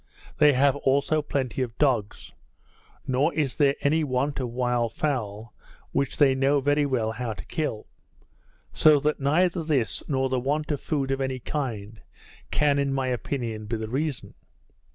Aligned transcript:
They 0.39 0.53
have 0.53 0.75
also 0.77 1.21
plenty 1.21 1.61
of 1.61 1.77
dogs; 1.77 2.33
nor 3.05 3.31
is 3.35 3.57
there 3.57 3.75
any 3.81 4.03
want 4.03 4.39
of 4.39 4.49
wild 4.49 4.93
fowl, 4.95 5.53
which 5.91 6.17
they 6.17 6.33
know 6.33 6.59
very 6.59 6.87
well 6.87 7.11
how 7.11 7.33
to 7.33 7.45
kill. 7.45 7.85
So 8.73 8.99
that 9.01 9.19
neither 9.19 9.63
this, 9.63 10.01
nor 10.07 10.27
the 10.27 10.39
want 10.39 10.71
of 10.71 10.81
food 10.81 11.11
of 11.11 11.21
any 11.21 11.37
kind, 11.37 12.01
can, 12.49 12.79
in 12.79 12.91
my 12.91 13.09
opinion, 13.09 13.67
be 13.67 13.77
the 13.77 13.89
reason. 13.89 14.33